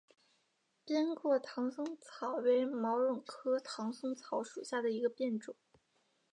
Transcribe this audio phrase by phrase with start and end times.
[0.83, 5.55] 扁果唐松草为毛茛科唐松草属下的一个变种。